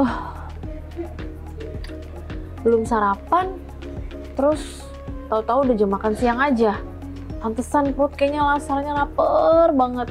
[0.00, 0.40] loh
[2.64, 3.56] belum sarapan.
[4.36, 4.84] Terus
[5.28, 6.76] tahu-tahu udah jam makan siang aja.
[7.40, 10.08] Pantesan perut kayaknya lasarnya lapar banget.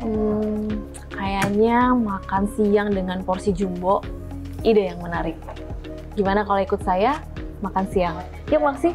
[0.00, 0.68] Hmm,
[1.12, 4.04] kayaknya makan siang dengan porsi jumbo
[4.60, 5.36] ide yang menarik.
[6.16, 7.20] Gimana kalau ikut saya
[7.64, 8.16] makan siang?
[8.52, 8.92] Yuk masih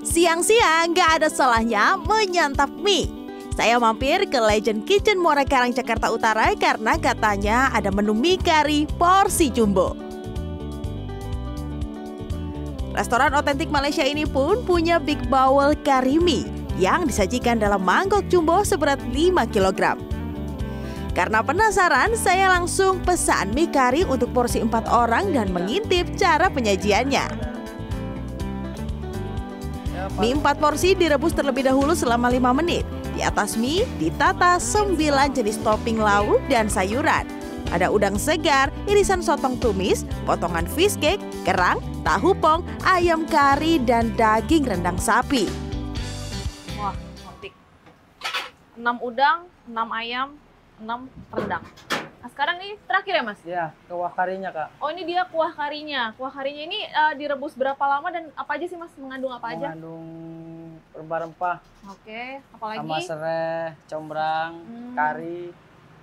[0.00, 3.19] Siang-siang gak ada salahnya menyantap mie.
[3.50, 8.86] Saya mampir ke Legend Kitchen Muara Karang Jakarta Utara karena katanya ada menu mie kari
[8.94, 9.98] porsi jumbo.
[12.94, 16.46] Restoran otentik Malaysia ini pun punya Big Bowl Kari Mie
[16.78, 19.98] yang disajikan dalam mangkok jumbo seberat 5 kg.
[21.10, 27.26] Karena penasaran, saya langsung pesan mie kari untuk porsi 4 orang dan mengintip cara penyajiannya.
[30.22, 32.99] Mie 4 porsi direbus terlebih dahulu selama 5 menit.
[33.20, 34.96] Di atas mie ditata 9
[35.36, 37.28] jenis topping lauk dan sayuran.
[37.68, 44.08] Ada udang segar, irisan sotong tumis, potongan fish cake, kerang, tahu pong, ayam kari, dan
[44.16, 45.44] daging rendang sapi.
[46.80, 47.52] Wah, cantik.
[48.80, 50.32] 6 udang, 6 ayam,
[50.80, 50.88] 6
[51.36, 51.64] rendang.
[52.24, 53.40] Nah, sekarang ini terakhir ya, Mas?
[53.44, 54.80] Iya, kuah karinya, Kak.
[54.80, 56.16] Oh, ini dia kuah karinya.
[56.16, 58.96] Kuah karinya ini eh, direbus berapa lama dan apa aja sih, Mas?
[58.96, 59.76] Mengandung apa aja?
[59.76, 60.08] Mengandung
[61.00, 61.56] rempah-rempah
[61.88, 62.78] Oke, apalagi?
[62.78, 64.92] sama serai, combrang, Hmm.
[64.92, 65.48] kari,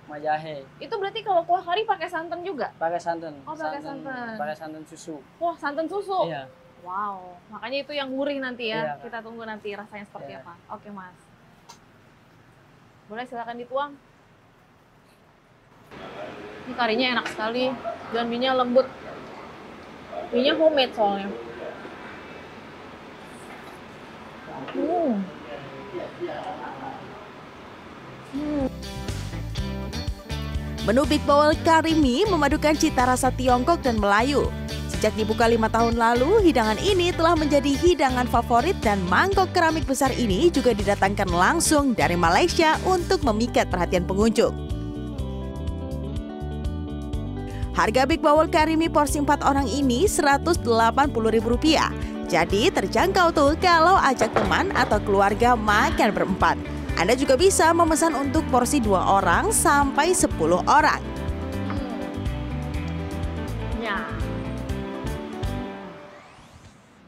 [0.02, 0.66] sama jahe.
[0.76, 2.74] Itu berarti kalau kuah kari pakai santan juga?
[2.76, 3.38] Pakai santan.
[3.42, 4.34] Oh, pakai santan.
[4.34, 5.22] Pakai santan susu.
[5.38, 6.26] Wah, santan susu.
[6.26, 6.50] Iya.
[6.78, 8.94] Wow, makanya itu yang gurih nanti ya.
[8.94, 8.94] Iya.
[9.02, 10.42] Kita tunggu nanti rasanya seperti Iya.
[10.42, 10.54] apa.
[10.72, 11.14] Oke, Mas.
[13.06, 13.92] Boleh silakan dituang.
[16.64, 17.72] Ini karinya enak sekali
[18.12, 18.86] dan mie lembut.
[20.28, 21.28] mie homemade soalnya.
[24.58, 25.22] Hmm.
[30.88, 34.48] Menu Big Bowl Kari Mie memadukan cita rasa Tiongkok dan Melayu.
[34.88, 40.10] Sejak dibuka lima tahun lalu, hidangan ini telah menjadi hidangan favorit dan mangkok keramik besar
[40.18, 44.67] ini juga didatangkan langsung dari Malaysia untuk memikat perhatian pengunjung.
[47.78, 51.78] Harga Big Bowl Kari Mie porsi 4 orang ini Rp180.000.
[52.26, 56.58] Jadi terjangkau tuh kalau ajak teman atau keluarga makan berempat.
[56.98, 60.26] Anda juga bisa memesan untuk porsi dua orang sampai 10
[60.66, 60.98] orang.
[63.78, 64.10] Ya.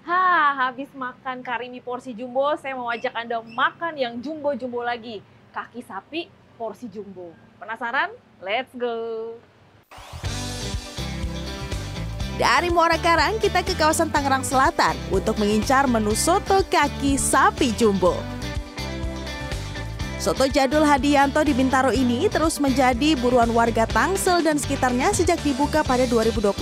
[0.07, 0.23] Ha,
[0.55, 5.19] habis makan kari mie porsi jumbo, saya mau ajak Anda makan yang jumbo-jumbo lagi.
[5.51, 7.35] Kaki sapi porsi jumbo.
[7.59, 8.15] Penasaran?
[8.39, 9.35] Let's go.
[12.41, 18.17] Dari Muara Karang kita ke kawasan Tangerang Selatan untuk mengincar menu soto kaki sapi jumbo.
[20.17, 25.85] Soto jadul Hadianto di Bintaro ini terus menjadi buruan warga Tangsel dan sekitarnya sejak dibuka
[25.85, 26.57] pada 2021.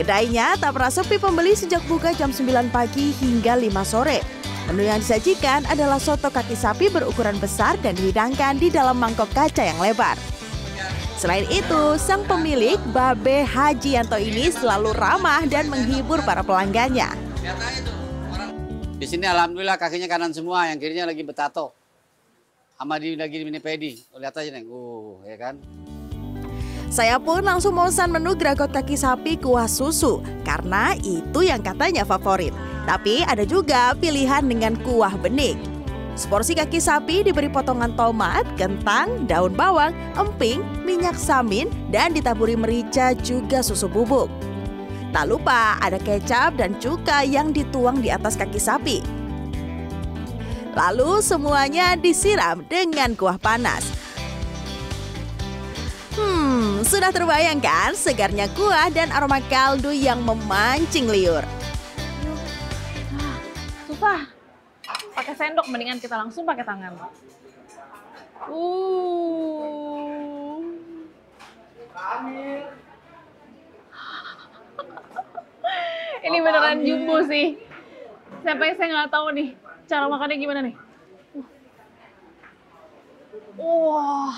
[0.00, 4.24] Kedainya tak pernah sepi pembeli sejak buka jam 9 pagi hingga 5 sore.
[4.72, 9.68] Menu yang disajikan adalah soto kaki sapi berukuran besar dan dihidangkan di dalam mangkok kaca
[9.68, 10.39] yang lebar.
[11.20, 17.12] Selain itu, sang pemilik Babe Haji Yanto ini selalu ramah dan menghibur para pelanggannya.
[18.96, 21.76] Di sini alhamdulillah kakinya kanan semua, yang kirinya lagi betato.
[22.72, 24.00] Sama di lagi di mini pedi.
[24.16, 25.60] Lihat aja neng, uh, ya kan.
[26.88, 32.56] Saya pun langsung memesan menu gragot kaki sapi kuah susu karena itu yang katanya favorit.
[32.88, 35.60] Tapi ada juga pilihan dengan kuah bening.
[36.16, 40.64] Seporsi kaki sapi diberi potongan tomat, kentang, daun bawang, emping,
[41.00, 44.28] minyak samin, dan ditaburi merica juga susu bubuk.
[45.16, 49.00] Tak lupa ada kecap dan cuka yang dituang di atas kaki sapi.
[50.76, 53.80] Lalu semuanya disiram dengan kuah panas.
[56.20, 61.42] Hmm, sudah terbayangkan segarnya kuah dan aroma kaldu yang memancing liur.
[63.16, 63.40] Ah,
[63.88, 64.28] susah.
[65.16, 66.92] Pakai sendok, mendingan kita langsung pakai tangan.
[68.52, 69.79] Uh.
[76.26, 77.56] Ini beneran jumbo sih.
[78.40, 79.48] Siapa yang saya nggak tahu nih
[79.90, 80.74] cara makannya gimana nih.
[83.60, 84.32] Wah.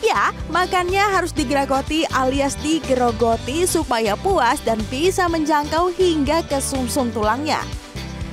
[0.00, 7.60] Ya, makannya harus digeragoti alias digerogoti supaya puas dan bisa menjangkau hingga ke sumsum tulangnya.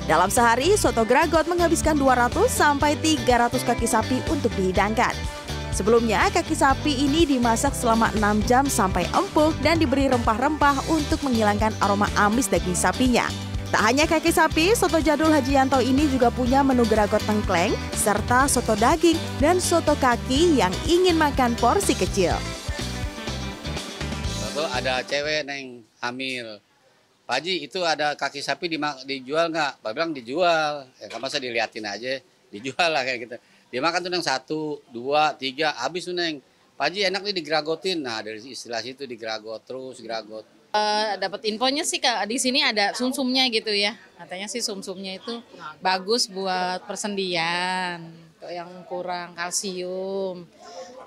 [0.07, 5.36] Dalam sehari, soto gragot menghabiskan 200 sampai 300 kaki sapi untuk dihidangkan.
[5.77, 11.69] Sebelumnya, kaki sapi ini dimasak selama 6 jam sampai empuk dan diberi rempah-rempah untuk menghilangkan
[11.85, 13.29] aroma amis daging sapinya.
[13.69, 18.49] Tak hanya kaki sapi, soto jadul Haji Yanto ini juga punya menu geragot tengkleng, serta
[18.49, 22.33] soto daging dan soto kaki yang ingin makan porsi kecil.
[24.49, 26.57] Lalu ada cewek neng hamil.
[27.29, 28.65] Pak Haji itu ada kaki sapi
[29.05, 29.85] dijual nggak?
[29.85, 30.89] Pak bilang dijual.
[30.97, 32.17] Ya kan masa diliatin aja,
[32.49, 33.37] dijual lah kayak gitu.
[33.67, 36.39] Dia makan tuh neng satu, dua, tiga, habis tuh neng.
[36.77, 37.99] Pak Haji enak nih digeragotin.
[37.99, 40.45] Nah dari istilah situ digeragot terus, geragot.
[41.17, 43.97] dapat infonya sih Kak, di sini ada sumsumnya gitu ya.
[44.13, 45.41] Katanya sih sumsumnya itu
[45.81, 48.05] bagus buat persendian,
[48.37, 50.45] Untuk yang kurang kalsium.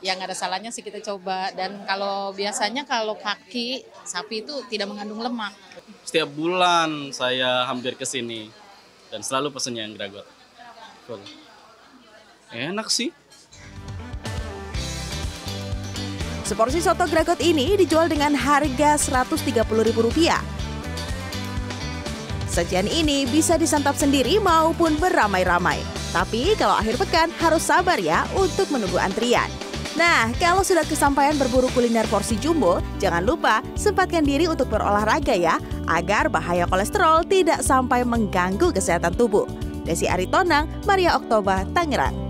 [0.03, 1.55] Yang nggak ada salahnya sih kita coba.
[1.55, 5.55] Dan kalau biasanya kalau kaki sapi itu tidak mengandung lemak.
[6.03, 8.51] Setiap bulan saya hampir ke sini
[9.15, 10.27] dan selalu pesennya yang gragot.
[11.07, 11.50] Full.
[12.51, 13.15] Enak sih.
[16.43, 20.35] Seporsi soto gragot ini dijual dengan harga Rp130.000.
[22.51, 25.79] Sajian ini bisa disantap sendiri maupun beramai-ramai.
[26.11, 29.47] Tapi kalau akhir pekan harus sabar ya untuk menunggu antrian.
[29.95, 35.63] Nah, kalau sudah kesampaian berburu kuliner porsi jumbo, jangan lupa sempatkan diri untuk berolahraga ya,
[35.87, 39.47] agar bahaya kolesterol tidak sampai mengganggu kesehatan tubuh.
[39.87, 42.30] Desi Aritonang, Maria Oktober, Tangerang.